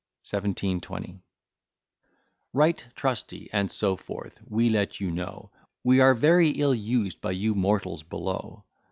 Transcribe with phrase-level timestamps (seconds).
[0.23, 1.21] 1720
[2.53, 5.51] Right Trusty, and so forth we let you know
[5.83, 8.65] We are very ill used by you mortals below.